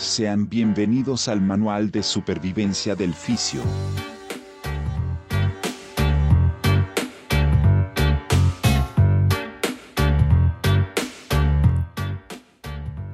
Sean 0.00 0.48
bienvenidos 0.48 1.28
al 1.28 1.42
Manual 1.42 1.90
de 1.90 2.02
Supervivencia 2.02 2.94
del 2.94 3.12
Fisio. 3.12 3.60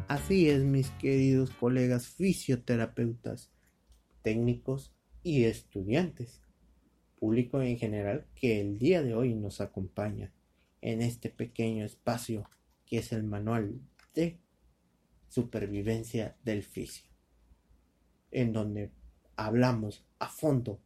Así 0.06 0.48
es, 0.48 0.62
mis 0.62 0.91
queridos 0.92 1.50
colegas 1.50 2.06
fisioterapeutas, 2.06 3.50
técnicos 4.23 4.95
y 5.24 5.42
estudiantes, 5.42 6.41
público 7.18 7.60
en 7.62 7.78
general 7.78 8.27
que 8.37 8.60
el 8.60 8.78
día 8.78 9.02
de 9.02 9.12
hoy 9.16 9.34
nos 9.34 9.60
acompaña 9.60 10.32
en 10.82 11.02
este 11.02 11.30
pequeño 11.30 11.84
espacio 11.84 12.48
que 12.87 12.98
es 12.98 13.10
el 13.10 13.24
manual 13.24 13.80
de 14.14 14.38
supervivencia 15.28 16.36
del 16.44 16.62
fisio, 16.62 17.10
en 18.30 18.52
donde 18.52 18.90
hablamos 19.36 20.04
a 20.18 20.28
fondo 20.28 20.80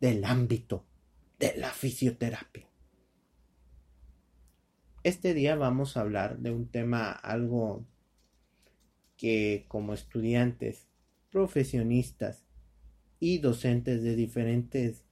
del 0.00 0.24
ámbito 0.24 0.84
de 1.38 1.54
la 1.56 1.70
fisioterapia. 1.70 2.68
Este 5.02 5.34
día 5.34 5.56
vamos 5.56 5.96
a 5.96 6.00
hablar 6.00 6.38
de 6.38 6.50
un 6.50 6.66
tema 6.66 7.12
algo 7.12 7.84
que 9.16 9.66
como 9.68 9.92
estudiantes, 9.94 10.88
profesionistas 11.30 12.44
y 13.20 13.38
docentes 13.38 14.02
de 14.02 14.16
diferentes 14.16 15.04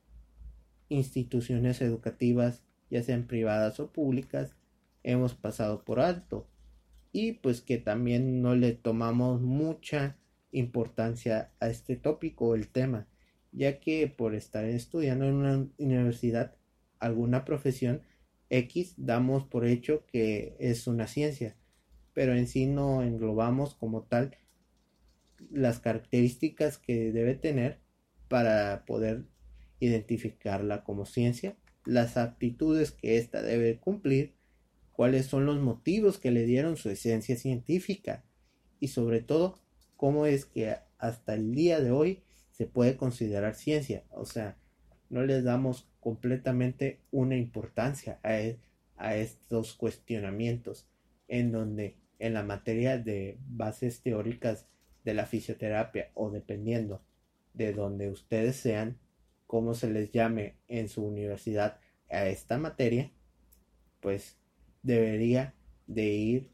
instituciones 0.88 1.80
educativas, 1.80 2.62
ya 2.90 3.02
sean 3.02 3.26
privadas 3.26 3.80
o 3.80 3.90
públicas, 3.92 4.54
hemos 5.02 5.34
pasado 5.34 5.84
por 5.84 6.00
alto 6.00 6.46
y 7.12 7.32
pues 7.32 7.60
que 7.60 7.78
también 7.78 8.42
no 8.42 8.54
le 8.54 8.72
tomamos 8.72 9.40
mucha 9.42 10.16
importancia 10.50 11.52
a 11.60 11.68
este 11.68 11.96
tópico 11.96 12.48
o 12.48 12.54
el 12.54 12.68
tema, 12.68 13.06
ya 13.52 13.80
que 13.80 14.08
por 14.08 14.34
estar 14.34 14.64
estudiando 14.64 15.26
en 15.26 15.34
una 15.34 15.68
universidad 15.78 16.56
alguna 16.98 17.44
profesión 17.44 18.02
X 18.48 18.94
damos 18.96 19.44
por 19.44 19.66
hecho 19.66 20.04
que 20.06 20.56
es 20.58 20.86
una 20.86 21.06
ciencia, 21.06 21.56
pero 22.14 22.34
en 22.34 22.46
sí 22.46 22.66
no 22.66 23.02
englobamos 23.02 23.74
como 23.74 24.02
tal 24.02 24.36
las 25.50 25.80
características 25.80 26.78
que 26.78 27.12
debe 27.12 27.34
tener 27.34 27.80
para 28.28 28.84
poder 28.86 29.24
identificarla 29.80 30.84
como 30.84 31.06
ciencia, 31.06 31.56
las 31.84 32.16
aptitudes 32.16 32.92
que 32.92 33.18
ésta 33.18 33.42
debe 33.42 33.78
cumplir 33.78 34.34
cuáles 34.92 35.26
son 35.26 35.46
los 35.46 35.60
motivos 35.60 36.18
que 36.18 36.30
le 36.30 36.44
dieron 36.44 36.76
su 36.76 36.90
esencia 36.90 37.36
científica 37.36 38.24
y 38.78 38.88
sobre 38.88 39.20
todo 39.20 39.58
cómo 39.96 40.26
es 40.26 40.44
que 40.44 40.76
hasta 40.98 41.34
el 41.34 41.54
día 41.54 41.80
de 41.80 41.90
hoy 41.90 42.22
se 42.50 42.66
puede 42.66 42.96
considerar 42.96 43.54
ciencia. 43.54 44.04
O 44.10 44.24
sea, 44.24 44.56
no 45.10 45.24
les 45.24 45.44
damos 45.44 45.88
completamente 46.00 47.00
una 47.10 47.36
importancia 47.36 48.18
a, 48.22 48.40
e, 48.40 48.58
a 48.96 49.16
estos 49.16 49.74
cuestionamientos 49.74 50.88
en 51.28 51.52
donde 51.52 51.96
en 52.18 52.34
la 52.34 52.42
materia 52.42 52.98
de 52.98 53.38
bases 53.48 54.00
teóricas 54.02 54.66
de 55.04 55.14
la 55.14 55.26
fisioterapia 55.26 56.10
o 56.14 56.30
dependiendo 56.30 57.02
de 57.54 57.72
donde 57.72 58.10
ustedes 58.10 58.56
sean, 58.56 58.98
cómo 59.46 59.74
se 59.74 59.90
les 59.90 60.10
llame 60.12 60.56
en 60.68 60.88
su 60.88 61.04
universidad 61.04 61.78
a 62.10 62.26
esta 62.26 62.58
materia, 62.58 63.10
pues 64.00 64.38
debería 64.82 65.54
de 65.86 66.04
ir 66.06 66.50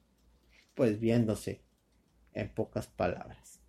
pues 0.74 1.00
viéndose 1.00 1.62
en 2.32 2.48
pocas 2.48 2.86
palabras. 2.86 3.60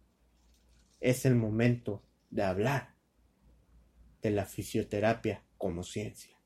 Es 1.00 1.26
el 1.26 1.36
momento 1.36 2.04
de 2.30 2.44
hablar 2.44 2.96
de 4.22 4.32
la 4.32 4.46
fisioterapia 4.46 5.44
como 5.58 5.84
ciencia. 5.84 6.38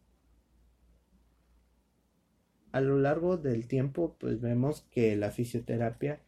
A 2.72 2.82
lo 2.82 2.98
largo 2.98 3.38
del 3.38 3.68
tiempo 3.68 4.16
pues 4.20 4.40
vemos 4.42 4.88
que 4.92 5.16
la 5.16 5.32
fisioterapia 5.32 6.22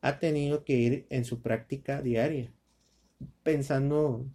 ha 0.00 0.18
tenido 0.18 0.64
que 0.64 0.74
ir 0.74 1.06
en 1.10 1.24
su 1.24 1.42
práctica 1.42 2.00
diaria 2.00 2.52
pensando 3.42 4.26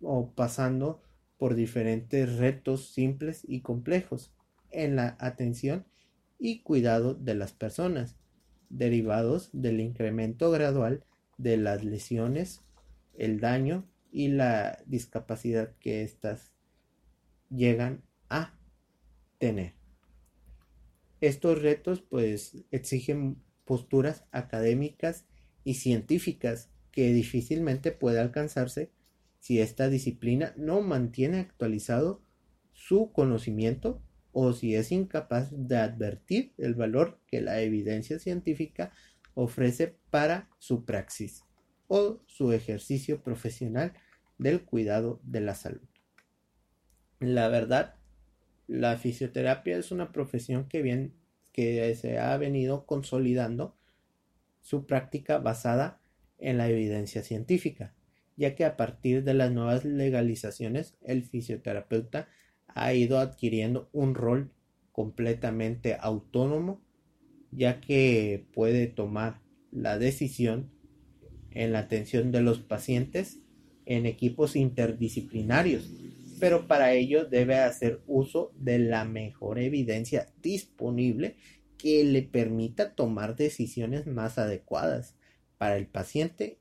o 0.00 0.32
pasando 0.32 1.02
por 1.38 1.54
diferentes 1.54 2.36
retos 2.36 2.92
simples 2.92 3.42
y 3.46 3.60
complejos 3.60 4.32
en 4.70 4.96
la 4.96 5.16
atención 5.20 5.84
y 6.38 6.62
cuidado 6.62 7.14
de 7.14 7.34
las 7.34 7.52
personas, 7.52 8.16
derivados 8.68 9.50
del 9.52 9.80
incremento 9.80 10.50
gradual 10.50 11.04
de 11.38 11.56
las 11.56 11.84
lesiones, 11.84 12.62
el 13.14 13.40
daño 13.40 13.88
y 14.10 14.28
la 14.28 14.82
discapacidad 14.86 15.74
que 15.78 16.02
éstas 16.02 16.52
llegan 17.50 18.02
a 18.28 18.58
tener. 19.38 19.74
Estos 21.20 21.62
retos 21.62 22.02
pues 22.02 22.64
exigen 22.70 23.42
posturas 23.64 24.24
académicas 24.30 25.26
y 25.64 25.74
científicas 25.74 26.70
que 26.92 27.12
difícilmente 27.12 27.92
puede 27.92 28.20
alcanzarse 28.20 28.90
si 29.40 29.60
esta 29.60 29.88
disciplina 29.88 30.54
no 30.56 30.80
mantiene 30.80 31.38
actualizado 31.38 32.22
su 32.72 33.12
conocimiento 33.12 34.02
o 34.38 34.52
si 34.52 34.74
es 34.74 34.92
incapaz 34.92 35.48
de 35.50 35.78
advertir 35.78 36.52
el 36.58 36.74
valor 36.74 37.18
que 37.26 37.40
la 37.40 37.62
evidencia 37.62 38.18
científica 38.18 38.92
ofrece 39.32 39.96
para 40.10 40.50
su 40.58 40.84
praxis 40.84 41.42
o 41.88 42.20
su 42.26 42.52
ejercicio 42.52 43.22
profesional 43.22 43.94
del 44.36 44.62
cuidado 44.62 45.20
de 45.22 45.40
la 45.40 45.54
salud. 45.54 45.88
La 47.18 47.48
verdad, 47.48 47.94
la 48.66 48.98
fisioterapia 48.98 49.78
es 49.78 49.90
una 49.90 50.12
profesión 50.12 50.68
que, 50.68 50.82
bien, 50.82 51.14
que 51.50 51.94
se 51.94 52.18
ha 52.18 52.36
venido 52.36 52.84
consolidando 52.84 53.74
su 54.60 54.84
práctica 54.84 55.38
basada 55.38 55.98
en 56.36 56.58
la 56.58 56.68
evidencia 56.68 57.22
científica, 57.22 57.94
ya 58.36 58.54
que 58.54 58.66
a 58.66 58.76
partir 58.76 59.24
de 59.24 59.32
las 59.32 59.50
nuevas 59.50 59.86
legalizaciones 59.86 60.94
el 61.00 61.22
fisioterapeuta 61.22 62.28
ha 62.76 62.92
ido 62.92 63.18
adquiriendo 63.18 63.88
un 63.94 64.14
rol 64.14 64.52
completamente 64.92 65.96
autónomo, 65.98 66.82
ya 67.50 67.80
que 67.80 68.46
puede 68.52 68.86
tomar 68.86 69.40
la 69.72 69.98
decisión 69.98 70.70
en 71.52 71.72
la 71.72 71.80
atención 71.80 72.32
de 72.32 72.42
los 72.42 72.60
pacientes 72.60 73.38
en 73.86 74.04
equipos 74.04 74.56
interdisciplinarios, 74.56 75.90
pero 76.38 76.66
para 76.66 76.92
ello 76.92 77.24
debe 77.24 77.56
hacer 77.56 78.02
uso 78.06 78.52
de 78.58 78.78
la 78.78 79.06
mejor 79.06 79.58
evidencia 79.58 80.28
disponible 80.42 81.36
que 81.78 82.04
le 82.04 82.22
permita 82.22 82.94
tomar 82.94 83.36
decisiones 83.36 84.06
más 84.06 84.36
adecuadas 84.36 85.14
para 85.56 85.78
el 85.78 85.86
paciente 85.86 86.58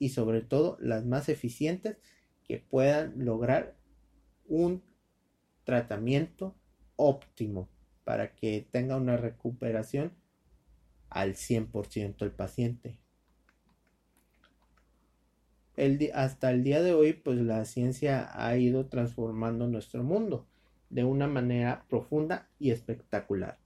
y 0.00 0.08
sobre 0.08 0.40
todo 0.40 0.78
las 0.80 1.04
más 1.04 1.28
eficientes 1.28 1.96
que 2.42 2.58
puedan 2.58 3.24
lograr 3.24 3.76
un 4.48 4.82
tratamiento 5.64 6.54
óptimo 6.96 7.68
para 8.04 8.34
que 8.34 8.66
tenga 8.70 8.96
una 8.96 9.16
recuperación 9.16 10.12
al 11.08 11.34
100% 11.34 12.22
el 12.22 12.32
paciente. 12.32 12.98
El 15.76 16.10
hasta 16.14 16.50
el 16.52 16.62
día 16.62 16.82
de 16.82 16.94
hoy, 16.94 17.14
pues 17.14 17.38
la 17.38 17.64
ciencia 17.64 18.30
ha 18.32 18.56
ido 18.56 18.86
transformando 18.86 19.66
nuestro 19.66 20.04
mundo 20.04 20.46
de 20.90 21.02
una 21.02 21.26
manera 21.26 21.84
profunda 21.88 22.48
y 22.60 22.70
espectacular. 22.70 23.58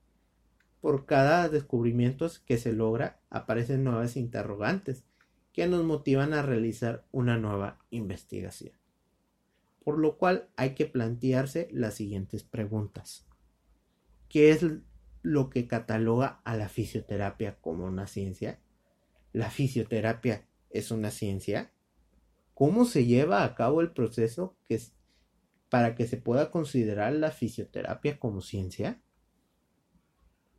Por 0.81 1.05
cada 1.05 1.49
descubrimiento 1.49 2.31
que 2.47 2.57
se 2.57 2.73
logra, 2.73 3.21
aparecen 3.29 3.85
nuevas 3.85 4.17
interrogantes 4.17 5.05
que 5.53 5.67
nos 5.67 5.85
motivan 5.85 6.33
a 6.33 6.43
realizar 6.43 7.05
una 7.11 7.37
nueva 7.37 7.85
investigación 7.91 8.78
por 9.89 9.99
lo 9.99 10.19
cual 10.19 10.51
hay 10.57 10.75
que 10.75 10.85
plantearse 10.85 11.67
las 11.73 11.95
siguientes 11.95 12.43
preguntas. 12.43 13.27
¿Qué 14.29 14.51
es 14.51 14.63
lo 15.23 15.49
que 15.49 15.67
cataloga 15.67 16.43
a 16.45 16.59
la 16.59 16.69
fisioterapia 16.69 17.59
como 17.63 17.87
una 17.87 18.07
ciencia? 18.07 18.61
¿La 19.33 19.49
fisioterapia 19.49 20.47
es 20.69 20.91
una 20.91 21.11
ciencia? 21.11 21.73
¿Cómo 22.53 22.85
se 22.85 23.07
lleva 23.07 23.45
a 23.45 23.55
cabo 23.55 23.81
el 23.81 23.93
proceso 23.93 24.59
que 24.69 24.75
es 24.75 24.93
para 25.71 25.95
que 25.95 26.07
se 26.07 26.19
pueda 26.19 26.51
considerar 26.51 27.15
la 27.15 27.31
fisioterapia 27.31 28.19
como 28.19 28.43
ciencia? 28.43 29.01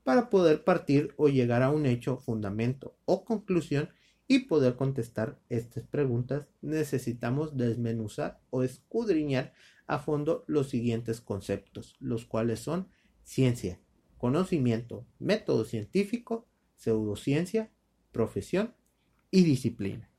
Para 0.04 0.32
poder 0.32 0.64
partir 0.64 1.14
o 1.18 1.28
llegar 1.28 1.62
a 1.62 1.70
un 1.70 1.86
hecho, 1.86 2.18
fundamento 2.18 2.98
o 3.06 3.26
conclusión 3.26 3.90
y 4.32 4.42
poder 4.42 4.76
contestar 4.76 5.40
estas 5.50 5.88
preguntas 5.88 6.48
necesitamos 6.62 7.58
desmenuzar 7.58 8.40
o 8.52 8.62
escudriñar 8.62 9.54
a 9.88 9.98
fondo 9.98 10.46
los 10.46 10.70
siguientes 10.70 11.20
conceptos, 11.20 11.96
los 12.00 12.26
cuales 12.26 12.60
son 12.60 12.88
ciencia, 13.24 13.80
conocimiento, 14.20 15.08
método 15.18 15.66
científico, 15.66 16.48
pseudociencia, 16.76 17.72
profesión 18.12 18.76
y 19.32 19.44
disciplina. 19.44 20.12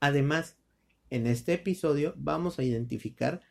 Además, 0.00 0.56
en 1.10 1.26
este 1.26 1.52
episodio 1.52 2.14
vamos 2.16 2.58
a 2.58 2.64
identificar 2.64 3.42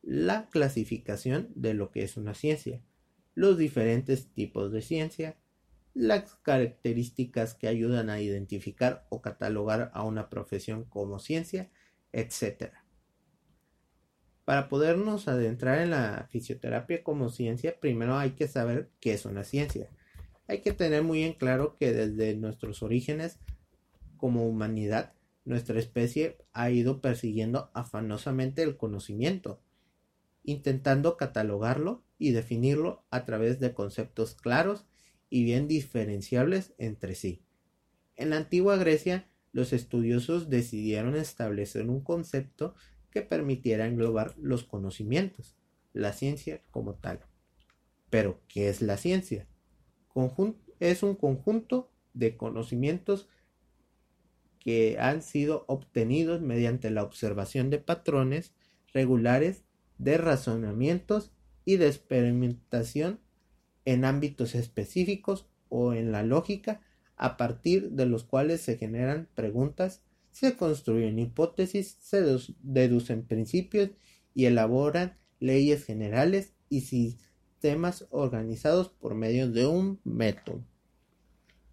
la 0.00 0.48
clasificación 0.48 1.50
de 1.54 1.74
lo 1.74 1.90
que 1.90 2.04
es 2.04 2.16
una 2.16 2.32
ciencia, 2.32 2.82
los 3.34 3.58
diferentes 3.58 4.32
tipos 4.32 4.72
de 4.72 4.80
ciencia, 4.80 5.36
las 5.94 6.34
características 6.36 7.54
que 7.54 7.68
ayudan 7.68 8.10
a 8.10 8.20
identificar 8.20 9.06
o 9.08 9.20
catalogar 9.20 9.90
a 9.94 10.04
una 10.04 10.28
profesión 10.28 10.84
como 10.84 11.18
ciencia, 11.18 11.70
etc. 12.12 12.72
Para 14.44 14.68
podernos 14.68 15.28
adentrar 15.28 15.80
en 15.80 15.90
la 15.90 16.28
fisioterapia 16.30 17.02
como 17.02 17.28
ciencia, 17.28 17.78
primero 17.80 18.16
hay 18.16 18.32
que 18.32 18.48
saber 18.48 18.90
qué 19.00 19.12
es 19.14 19.24
una 19.24 19.44
ciencia. 19.44 19.90
Hay 20.48 20.62
que 20.62 20.72
tener 20.72 21.02
muy 21.02 21.22
en 21.22 21.34
claro 21.34 21.76
que 21.76 21.92
desde 21.92 22.34
nuestros 22.36 22.82
orígenes 22.82 23.38
como 24.16 24.46
humanidad, 24.46 25.14
nuestra 25.44 25.78
especie 25.78 26.38
ha 26.52 26.70
ido 26.70 27.00
persiguiendo 27.00 27.70
afanosamente 27.72 28.62
el 28.62 28.76
conocimiento, 28.76 29.62
intentando 30.42 31.16
catalogarlo 31.16 32.04
y 32.18 32.32
definirlo 32.32 33.04
a 33.10 33.24
través 33.24 33.60
de 33.60 33.72
conceptos 33.72 34.34
claros 34.34 34.86
y 35.30 35.44
bien 35.44 35.68
diferenciables 35.68 36.74
entre 36.76 37.14
sí. 37.14 37.42
En 38.16 38.30
la 38.30 38.36
antigua 38.36 38.76
Grecia, 38.76 39.30
los 39.52 39.72
estudiosos 39.72 40.50
decidieron 40.50 41.16
establecer 41.16 41.88
un 41.88 42.02
concepto 42.02 42.74
que 43.10 43.22
permitiera 43.22 43.86
englobar 43.86 44.34
los 44.36 44.64
conocimientos, 44.64 45.56
la 45.92 46.12
ciencia 46.12 46.62
como 46.70 46.94
tal. 46.94 47.20
Pero, 48.10 48.40
¿qué 48.48 48.68
es 48.68 48.82
la 48.82 48.96
ciencia? 48.96 49.46
es 50.80 51.02
un 51.02 51.14
conjunto 51.14 51.90
de 52.12 52.36
conocimientos 52.36 53.28
que 54.58 54.98
han 54.98 55.22
sido 55.22 55.64
obtenidos 55.68 56.42
mediante 56.42 56.90
la 56.90 57.02
observación 57.02 57.70
de 57.70 57.78
patrones 57.78 58.52
regulares 58.92 59.64
de 59.98 60.18
razonamientos 60.18 61.32
y 61.64 61.76
de 61.76 61.86
experimentación 61.86 63.20
en 63.84 64.04
ámbitos 64.04 64.54
específicos 64.54 65.46
o 65.68 65.92
en 65.94 66.12
la 66.12 66.22
lógica 66.22 66.80
a 67.16 67.36
partir 67.36 67.90
de 67.90 68.06
los 68.06 68.24
cuales 68.24 68.60
se 68.62 68.78
generan 68.78 69.28
preguntas, 69.34 70.02
se 70.32 70.56
construyen 70.56 71.18
hipótesis, 71.18 71.98
se 72.00 72.22
deducen 72.62 73.24
principios 73.24 73.90
y 74.34 74.46
elaboran 74.46 75.18
leyes 75.38 75.84
generales 75.84 76.54
y 76.68 76.82
sistemas 76.82 78.06
organizados 78.10 78.88
por 78.88 79.14
medio 79.14 79.50
de 79.50 79.66
un 79.66 80.00
método. 80.04 80.64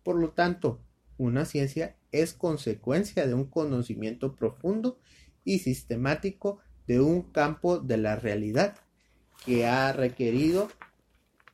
Por 0.03 0.17
lo 0.17 0.31
tanto, 0.31 0.81
una 1.17 1.45
ciencia 1.45 1.95
es 2.11 2.33
consecuencia 2.33 3.25
de 3.25 3.33
un 3.33 3.45
conocimiento 3.45 4.35
profundo 4.35 4.99
y 5.43 5.59
sistemático 5.59 6.59
de 6.87 6.99
un 6.99 7.21
campo 7.21 7.79
de 7.79 7.97
la 7.97 8.15
realidad 8.15 8.75
que 9.45 9.65
ha 9.65 9.93
requerido 9.93 10.67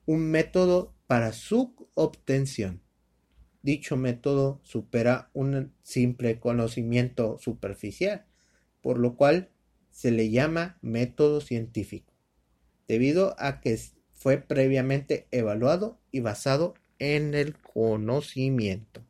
un 0.05 0.29
método 0.31 0.93
para 1.07 1.31
su 1.31 1.75
obtención. 1.93 2.81
Dicho 3.61 3.95
método 3.95 4.59
supera 4.63 5.29
un 5.33 5.73
simple 5.83 6.39
conocimiento 6.39 7.37
superficial, 7.37 8.25
por 8.81 8.99
lo 8.99 9.15
cual 9.15 9.49
se 9.91 10.11
le 10.11 10.29
llama 10.29 10.77
método 10.81 11.39
científico, 11.39 12.13
debido 12.87 13.35
a 13.37 13.61
que 13.61 13.79
fue 14.11 14.37
previamente 14.37 15.27
evaluado 15.31 15.99
y 16.11 16.19
basado 16.19 16.73
en 16.99 17.33
el 17.33 17.55
conocimiento. 17.57 19.01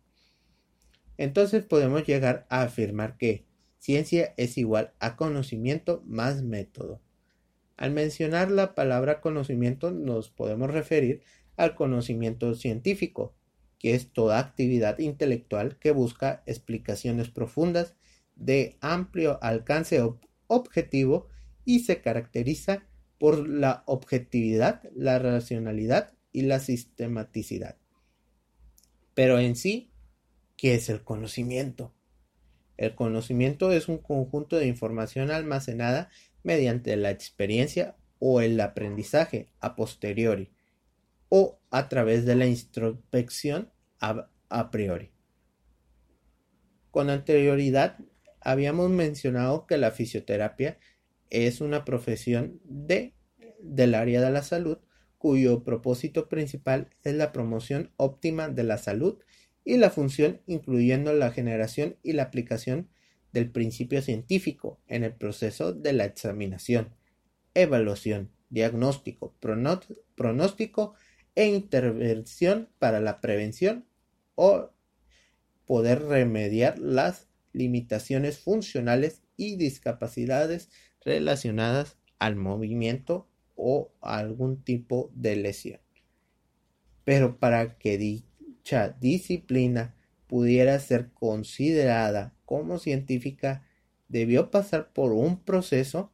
Entonces 1.17 1.63
podemos 1.63 2.05
llegar 2.05 2.45
a 2.49 2.63
afirmar 2.63 3.17
que 3.17 3.45
ciencia 3.77 4.33
es 4.37 4.57
igual 4.57 4.93
a 4.99 5.15
conocimiento 5.15 6.03
más 6.05 6.41
método. 6.43 7.02
Al 7.83 7.91
mencionar 7.91 8.49
la 8.49 8.75
palabra 8.75 9.19
conocimiento 9.19 9.91
nos 9.91 10.29
podemos 10.29 10.71
referir 10.71 11.21
al 11.57 11.75
conocimiento 11.75 12.55
científico, 12.55 13.35
que 13.77 13.93
es 13.93 14.13
toda 14.13 14.39
actividad 14.39 14.99
intelectual 14.99 15.77
que 15.79 15.91
busca 15.91 16.43
explicaciones 16.45 17.27
profundas 17.27 17.93
de 18.37 18.77
amplio 18.79 19.37
alcance 19.43 20.01
objetivo 20.47 21.27
y 21.65 21.79
se 21.79 21.99
caracteriza 21.99 22.87
por 23.17 23.49
la 23.49 23.83
objetividad, 23.85 24.89
la 24.95 25.19
racionalidad 25.19 26.13
y 26.31 26.43
la 26.43 26.61
sistematicidad. 26.61 27.75
Pero 29.13 29.39
en 29.39 29.57
sí, 29.57 29.91
¿qué 30.55 30.75
es 30.75 30.87
el 30.87 31.03
conocimiento? 31.03 31.93
El 32.77 32.95
conocimiento 32.95 33.73
es 33.73 33.89
un 33.89 33.97
conjunto 33.97 34.55
de 34.55 34.67
información 34.67 35.31
almacenada 35.31 36.09
mediante 36.43 36.95
la 36.95 37.09
experiencia 37.09 37.95
o 38.19 38.41
el 38.41 38.59
aprendizaje 38.59 39.49
a 39.59 39.75
posteriori 39.75 40.51
o 41.29 41.59
a 41.71 41.89
través 41.89 42.25
de 42.25 42.35
la 42.35 42.45
introspección 42.45 43.71
a, 43.99 44.69
priori. 44.69 45.11
Con 46.91 47.09
anterioridad 47.09 47.97
habíamos 48.39 48.89
mencionado 48.91 49.65
que 49.65 49.77
la 49.77 49.91
fisioterapia 49.91 50.77
es 51.29 51.61
una 51.61 51.85
profesión 51.85 52.59
de, 52.65 53.15
del 53.59 53.95
área 53.95 54.21
de 54.21 54.29
la 54.29 54.43
salud 54.43 54.77
cuyo 55.17 55.63
propósito 55.63 56.27
principal 56.27 56.89
es 57.03 57.15
la 57.15 57.31
promoción 57.31 57.93
óptima 57.97 58.49
de 58.49 58.63
la 58.63 58.77
salud 58.77 59.19
y 59.63 59.77
la 59.77 59.89
función 59.89 60.41
incluyendo 60.45 61.13
la 61.13 61.31
generación 61.31 61.97
y 62.03 62.13
la 62.13 62.23
aplicación 62.23 62.89
del 63.33 63.49
principio 63.49 64.01
científico 64.01 64.79
en 64.87 65.03
el 65.03 65.13
proceso 65.13 65.73
de 65.73 65.93
la 65.93 66.05
examinación, 66.05 66.95
evaluación, 67.53 68.29
diagnóstico, 68.49 69.35
pronóstico 70.15 70.93
e 71.35 71.47
intervención 71.47 72.69
para 72.79 72.99
la 72.99 73.19
prevención 73.19 73.85
o 74.35 74.69
poder 75.65 76.03
remediar 76.03 76.77
las 76.79 77.27
limitaciones 77.51 78.39
funcionales 78.39 79.23
y 79.35 79.55
discapacidades 79.55 80.69
relacionadas 81.03 81.97
al 82.19 82.35
movimiento 82.35 83.27
o 83.55 83.91
algún 84.01 84.63
tipo 84.63 85.11
de 85.15 85.35
lesión. 85.35 85.79
Pero 87.03 87.37
para 87.39 87.77
que 87.77 87.97
dicha 87.97 88.89
disciplina 88.99 89.95
pudiera 90.27 90.79
ser 90.79 91.11
considerada 91.13 92.33
como 92.53 92.77
científica, 92.77 93.65
debió 94.09 94.51
pasar 94.51 94.93
por 94.93 95.11
un 95.11 95.43
proceso 95.43 96.13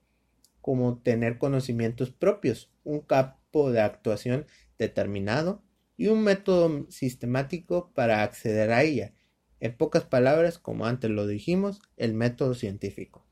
como 0.62 1.00
tener 1.00 1.38
conocimientos 1.38 2.12
propios, 2.12 2.72
un 2.86 3.02
campo 3.02 3.74
de 3.74 3.82
actuación 3.82 4.46
determinado 4.78 5.62
y 5.98 6.08
un 6.08 6.24
método 6.24 6.90
sistemático 6.90 7.92
para 7.94 8.24
acceder 8.24 8.72
a 8.72 8.84
ella. 8.84 9.14
En 9.60 9.76
pocas 9.76 10.06
palabras, 10.06 10.60
como 10.60 10.86
antes 10.86 11.12
lo 11.12 11.28
dijimos, 11.28 11.82
el 11.98 12.14
método 12.14 12.54
científico. 12.54 13.28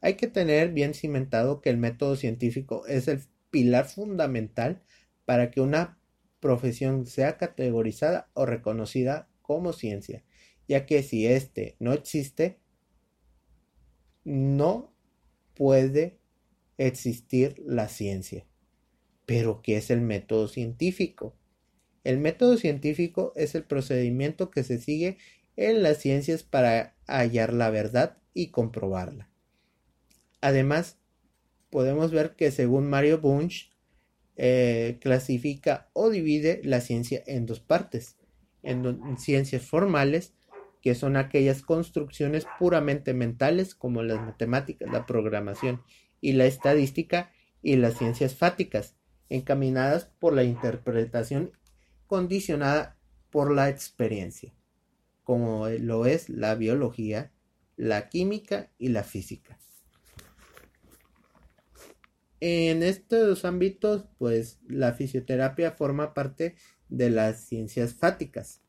Hay 0.00 0.14
que 0.14 0.26
tener 0.26 0.72
bien 0.72 0.94
cimentado 0.94 1.60
que 1.60 1.70
el 1.70 1.76
método 1.76 2.16
científico 2.16 2.84
es 2.88 3.06
el 3.06 3.20
pilar 3.50 3.84
fundamental 3.84 4.82
para 5.24 5.52
que 5.52 5.60
una 5.60 6.00
profesión 6.40 7.06
sea 7.06 7.36
categorizada 7.36 8.28
o 8.34 8.44
reconocida 8.44 9.28
como 9.40 9.72
ciencia, 9.72 10.24
ya 10.68 10.86
que 10.86 11.02
si 11.02 11.26
éste 11.26 11.76
no 11.80 11.92
existe, 11.92 12.60
no 14.24 14.94
puede 15.54 16.18
existir 16.76 17.60
la 17.66 17.88
ciencia. 17.88 18.46
Pero, 19.26 19.62
¿qué 19.62 19.76
es 19.76 19.90
el 19.90 20.00
método 20.00 20.48
científico? 20.48 21.36
El 22.04 22.18
método 22.18 22.56
científico 22.56 23.32
es 23.34 23.54
el 23.54 23.64
procedimiento 23.64 24.50
que 24.50 24.62
se 24.62 24.78
sigue 24.78 25.18
en 25.56 25.82
las 25.82 25.98
ciencias 25.98 26.44
para 26.44 26.96
hallar 27.06 27.52
la 27.52 27.70
verdad 27.70 28.18
y 28.32 28.48
comprobarla. 28.50 29.28
Además, 30.40 30.98
podemos 31.70 32.12
ver 32.12 32.36
que 32.36 32.50
según 32.50 32.88
Mario 32.88 33.20
Bunch, 33.20 33.72
eh, 34.36 34.98
clasifica 35.00 35.90
o 35.94 36.10
divide 36.10 36.60
la 36.62 36.80
ciencia 36.80 37.24
en 37.26 37.44
dos 37.44 37.58
partes, 37.58 38.16
en, 38.62 39.18
ciencias 39.18 39.62
formales, 39.62 40.32
que 40.82 40.94
son 40.94 41.16
aquellas 41.16 41.62
construcciones 41.62 42.46
puramente 42.58 43.14
mentales 43.14 43.74
como 43.74 44.02
las 44.02 44.20
matemáticas, 44.20 44.90
la 44.90 45.06
programación 45.06 45.82
y 46.20 46.32
la 46.32 46.46
estadística, 46.46 47.32
y 47.62 47.76
las 47.76 47.98
ciencias 47.98 48.34
fáticas, 48.34 48.96
encaminadas 49.28 50.06
por 50.18 50.32
la 50.32 50.44
interpretación 50.44 51.52
condicionada 52.06 52.96
por 53.30 53.52
la 53.52 53.68
experiencia, 53.68 54.54
como 55.22 55.68
lo 55.68 56.06
es 56.06 56.28
la 56.28 56.54
biología, 56.54 57.32
la 57.76 58.08
química 58.08 58.70
y 58.78 58.88
la 58.88 59.04
física. 59.04 59.58
En 62.40 62.82
estos 62.82 63.44
ámbitos, 63.44 64.06
pues 64.16 64.60
la 64.66 64.92
fisioterapia 64.92 65.72
forma 65.72 66.14
parte 66.14 66.54
de 66.88 67.10
las 67.10 67.40
ciencias 67.44 67.94
fáticas, 67.94 68.62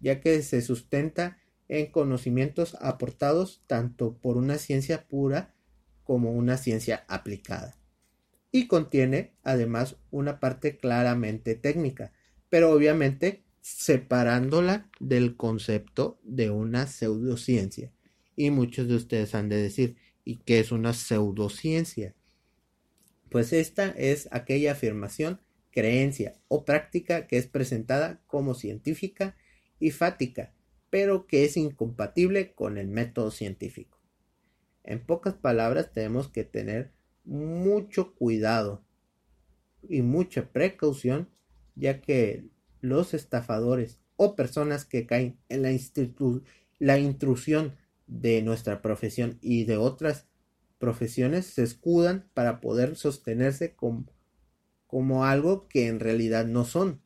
ya 0.00 0.20
que 0.20 0.42
se 0.42 0.62
sustenta 0.62 1.38
en 1.68 1.86
conocimientos 1.86 2.76
aportados 2.80 3.62
tanto 3.66 4.18
por 4.18 4.36
una 4.36 4.58
ciencia 4.58 5.06
pura 5.06 5.54
como 6.02 6.32
una 6.32 6.56
ciencia 6.56 7.04
aplicada. 7.06 7.76
Y 8.50 8.66
contiene 8.66 9.34
además 9.44 9.96
una 10.10 10.40
parte 10.40 10.76
claramente 10.78 11.54
técnica, 11.54 12.12
pero 12.48 12.72
obviamente 12.72 13.44
separándola 13.60 14.90
del 14.98 15.36
concepto 15.36 16.18
de 16.24 16.50
una 16.50 16.86
pseudociencia. 16.86 17.92
Y 18.34 18.50
muchos 18.50 18.88
de 18.88 18.96
ustedes 18.96 19.34
han 19.34 19.48
de 19.48 19.62
decir, 19.62 19.96
¿y 20.24 20.38
qué 20.38 20.58
es 20.58 20.72
una 20.72 20.92
pseudociencia? 20.92 22.16
Pues 23.30 23.52
esta 23.52 23.90
es 23.90 24.28
aquella 24.32 24.72
afirmación, 24.72 25.40
creencia 25.70 26.34
o 26.48 26.64
práctica 26.64 27.28
que 27.28 27.36
es 27.36 27.46
presentada 27.46 28.20
como 28.26 28.54
científica 28.54 29.36
y 29.80 29.90
fática, 29.90 30.52
pero 30.90 31.26
que 31.26 31.44
es 31.44 31.56
incompatible 31.56 32.52
con 32.52 32.78
el 32.78 32.88
método 32.88 33.30
científico. 33.30 33.98
En 34.84 35.04
pocas 35.04 35.34
palabras, 35.34 35.92
tenemos 35.92 36.28
que 36.28 36.44
tener 36.44 36.92
mucho 37.24 38.14
cuidado 38.14 38.84
y 39.88 40.02
mucha 40.02 40.52
precaución, 40.52 41.28
ya 41.74 42.00
que 42.00 42.44
los 42.80 43.14
estafadores 43.14 43.98
o 44.16 44.36
personas 44.36 44.84
que 44.84 45.06
caen 45.06 45.38
en 45.48 45.62
la, 45.62 45.70
la 46.78 46.98
intrusión 46.98 47.76
de 48.06 48.42
nuestra 48.42 48.82
profesión 48.82 49.38
y 49.40 49.64
de 49.64 49.76
otras 49.76 50.26
profesiones 50.78 51.46
se 51.46 51.62
escudan 51.62 52.28
para 52.34 52.60
poder 52.60 52.96
sostenerse 52.96 53.74
como, 53.74 54.06
como 54.86 55.24
algo 55.24 55.68
que 55.68 55.86
en 55.86 56.00
realidad 56.00 56.46
no 56.46 56.64
son 56.64 57.00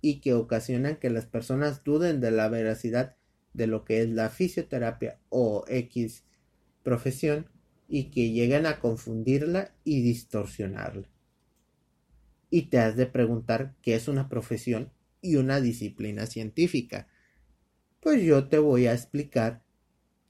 y 0.00 0.20
que 0.20 0.34
ocasionan 0.34 0.96
que 0.96 1.10
las 1.10 1.26
personas 1.26 1.84
duden 1.84 2.20
de 2.20 2.30
la 2.30 2.48
veracidad 2.48 3.16
de 3.52 3.66
lo 3.66 3.84
que 3.84 4.02
es 4.02 4.08
la 4.08 4.30
fisioterapia 4.30 5.18
o 5.28 5.64
X 5.68 6.24
profesión 6.82 7.48
y 7.88 8.10
que 8.10 8.30
lleguen 8.30 8.66
a 8.66 8.80
confundirla 8.80 9.74
y 9.84 10.02
distorsionarla. 10.02 11.08
Y 12.48 12.62
te 12.62 12.78
has 12.78 12.96
de 12.96 13.06
preguntar 13.06 13.74
qué 13.82 13.94
es 13.94 14.08
una 14.08 14.28
profesión 14.28 14.92
y 15.20 15.36
una 15.36 15.60
disciplina 15.60 16.26
científica. 16.26 17.08
Pues 18.00 18.22
yo 18.22 18.48
te 18.48 18.58
voy 18.58 18.86
a 18.86 18.94
explicar 18.94 19.62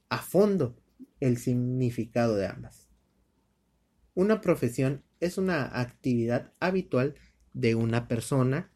a 0.09 0.17
fondo 0.17 0.75
el 1.19 1.37
significado 1.37 2.35
de 2.35 2.47
ambas. 2.47 2.89
Una 4.13 4.41
profesión 4.41 5.03
es 5.19 5.37
una 5.37 5.79
actividad 5.79 6.51
habitual 6.59 7.15
de 7.53 7.75
una 7.75 8.07
persona, 8.07 8.70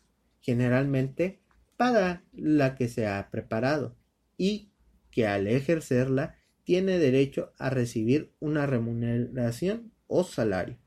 generalmente 0.45 1.39
para 1.75 2.23
la 2.31 2.75
que 2.75 2.87
se 2.87 3.07
ha 3.07 3.31
preparado, 3.31 3.95
y 4.37 4.69
que 5.09 5.25
al 5.25 5.47
ejercerla 5.47 6.35
tiene 6.63 6.99
derecho 6.99 7.51
a 7.57 7.71
recibir 7.71 8.31
una 8.39 8.67
remuneración 8.67 9.91
o 10.05 10.23
salario. 10.23 10.77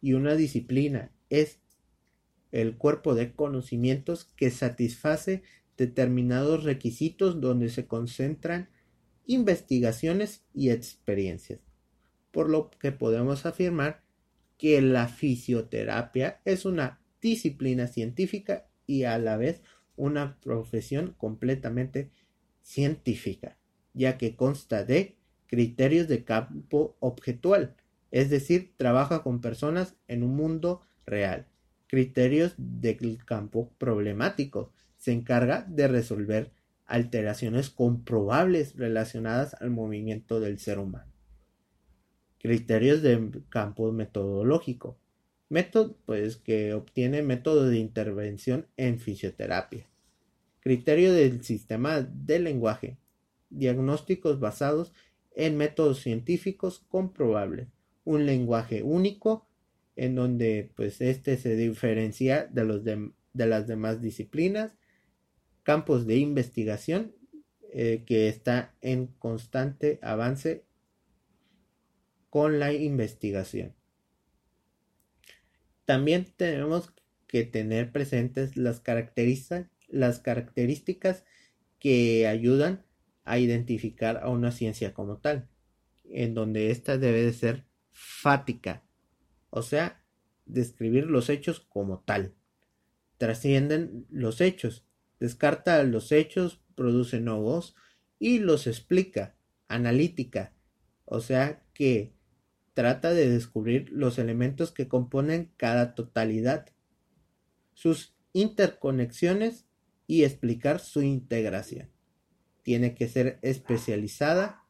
Y 0.00 0.12
una 0.12 0.36
disciplina 0.36 1.10
es 1.30 1.58
el 2.52 2.76
cuerpo 2.76 3.14
de 3.16 3.32
conocimientos 3.32 4.24
que 4.36 4.50
satisface 4.50 5.42
determinados 5.76 6.62
requisitos 6.62 7.40
donde 7.40 7.70
se 7.70 7.86
concentran 7.86 8.68
investigaciones 9.26 10.44
y 10.54 10.70
experiencias. 10.70 11.60
Por 12.30 12.48
lo 12.48 12.70
que 12.70 12.92
podemos 12.92 13.46
afirmar 13.46 14.04
que 14.58 14.80
la 14.80 15.08
fisioterapia 15.08 16.40
es 16.44 16.64
una 16.64 17.00
disciplina 17.20 17.86
científica 17.86 18.66
y 18.86 19.04
a 19.04 19.18
la 19.18 19.36
vez 19.36 19.62
una 19.96 20.38
profesión 20.40 21.14
completamente 21.16 22.10
científica, 22.62 23.58
ya 23.94 24.16
que 24.18 24.36
consta 24.36 24.84
de 24.84 25.16
criterios 25.46 26.08
de 26.08 26.24
campo 26.24 26.96
objetual, 27.00 27.74
es 28.10 28.30
decir, 28.30 28.72
trabaja 28.76 29.22
con 29.22 29.40
personas 29.40 29.96
en 30.08 30.22
un 30.22 30.36
mundo 30.36 30.80
real. 31.06 31.46
Criterios 31.86 32.54
del 32.56 33.24
campo 33.24 33.72
problemático, 33.78 34.72
se 34.96 35.12
encarga 35.12 35.66
de 35.68 35.88
resolver 35.88 36.52
alteraciones 36.86 37.70
comprobables 37.70 38.76
relacionadas 38.76 39.54
al 39.60 39.70
movimiento 39.70 40.40
del 40.40 40.58
ser 40.58 40.78
humano. 40.78 41.10
Criterios 42.38 43.00
de 43.02 43.42
campo 43.48 43.92
metodológico. 43.92 44.98
Método, 45.50 45.96
pues 46.06 46.36
que 46.36 46.74
obtiene 46.74 47.22
método 47.22 47.68
de 47.68 47.76
intervención 47.76 48.68
en 48.76 49.00
fisioterapia. 49.00 49.90
Criterio 50.60 51.12
del 51.12 51.42
sistema 51.42 52.02
de 52.02 52.38
lenguaje. 52.38 52.98
Diagnósticos 53.50 54.38
basados 54.38 54.92
en 55.32 55.56
métodos 55.56 56.02
científicos 56.02 56.84
comprobables. 56.88 57.66
Un 58.04 58.26
lenguaje 58.26 58.84
único 58.84 59.48
en 59.96 60.14
donde 60.14 60.70
pues 60.76 61.00
este 61.00 61.36
se 61.36 61.56
diferencia 61.56 62.46
de, 62.46 62.64
los 62.64 62.84
de, 62.84 63.10
las 63.34 63.66
demás 63.66 64.00
disciplinas. 64.00 64.76
Campos 65.64 66.06
de 66.06 66.16
investigación 66.18 67.12
eh, 67.72 68.04
que 68.06 68.28
está 68.28 68.76
en 68.82 69.08
constante 69.08 69.98
avance 70.00 70.64
con 72.30 72.60
la 72.60 72.72
investigación. 72.72 73.79
También 75.90 76.32
tenemos 76.36 76.94
que 77.26 77.42
tener 77.42 77.90
presentes 77.90 78.56
las 78.56 78.80
las 79.88 80.20
características 80.20 81.24
que 81.80 82.28
ayudan 82.28 82.86
a 83.24 83.40
identificar 83.40 84.18
a 84.22 84.28
una 84.28 84.52
ciencia 84.52 84.94
como 84.94 85.18
tal, 85.18 85.48
en 86.04 86.34
donde 86.34 86.70
ésta 86.70 86.96
debe 86.96 87.24
de 87.24 87.32
ser 87.32 87.66
fática, 87.90 88.84
o 89.50 89.62
sea, 89.62 90.04
describir 90.46 91.06
los 91.06 91.28
hechos 91.28 91.58
como 91.58 92.04
tal. 92.06 92.36
Trascienden 93.18 94.06
los 94.10 94.40
hechos, 94.40 94.86
descarta 95.18 95.82
los 95.82 96.12
hechos, 96.12 96.62
produce 96.76 97.18
nuevos 97.18 97.74
y 98.20 98.38
los 98.38 98.68
explica, 98.68 99.34
analítica, 99.66 100.54
o 101.04 101.18
sea 101.18 101.64
que 101.74 102.14
trata 102.74 103.12
de 103.12 103.28
descubrir 103.28 103.90
los 103.90 104.18
elementos 104.18 104.72
que 104.72 104.88
componen 104.88 105.52
cada 105.56 105.94
totalidad, 105.94 106.66
sus 107.74 108.14
interconexiones 108.32 109.66
y 110.06 110.24
explicar 110.24 110.80
su 110.80 111.02
integración. 111.02 111.90
Tiene 112.62 112.94
que 112.94 113.08
ser 113.08 113.38
especializada, 113.42 114.64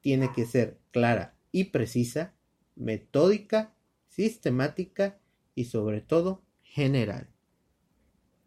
tiene 0.00 0.32
que 0.32 0.46
ser 0.46 0.78
clara 0.90 1.36
y 1.50 1.64
precisa, 1.64 2.34
metódica, 2.76 3.74
sistemática 4.08 5.18
y 5.54 5.64
sobre 5.64 6.00
todo 6.00 6.44
general. 6.62 7.30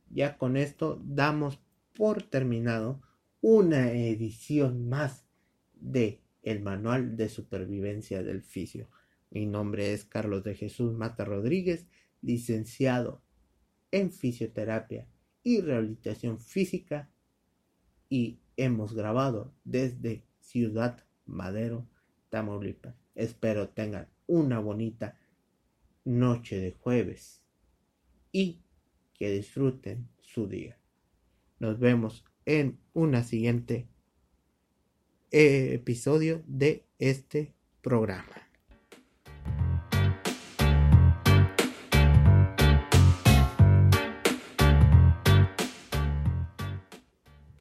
Ya 0.10 0.38
con 0.38 0.58
esto 0.58 1.02
damos 1.04 1.60
por 1.96 2.24
terminado 2.24 3.02
una 3.42 3.92
edición 3.92 4.88
más 4.88 5.26
de 5.74 6.22
el 6.50 6.62
manual 6.62 7.18
de 7.18 7.28
supervivencia 7.28 8.24
del 8.24 8.42
fisio. 8.42 8.88
Mi 9.32 9.46
nombre 9.46 9.94
es 9.94 10.06
Carlos 10.06 10.46
de 10.46 10.56
Jesús 10.56 10.94
Mata 10.94 11.26
Rodríguez, 11.26 11.88
licenciado 12.22 13.22
en 13.92 14.14
fisioterapia 14.14 15.08
y 15.44 15.60
rehabilitación 15.60 16.40
física 16.40 17.10
y 18.10 18.40
hemos 18.56 18.94
grabado 18.94 19.54
desde 19.66 20.24
Ciudad 20.40 21.04
Madero, 21.26 21.86
Tamaulipas. 22.30 22.96
Espero 23.14 23.68
tengan 23.68 24.08
una 24.26 24.60
bonita 24.60 25.18
noche 26.06 26.62
de 26.62 26.72
jueves 26.72 27.42
y 28.32 28.62
que 29.14 29.32
disfruten 29.32 30.08
su 30.22 30.48
día. 30.48 30.78
Nos 31.60 31.78
vemos 31.78 32.24
en 32.46 32.80
una 32.94 33.24
siguiente 33.24 33.90
episodio 35.32 36.42
de 36.48 36.86
este 37.00 37.54
programa. 37.82 38.47